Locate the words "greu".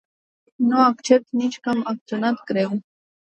2.43-2.79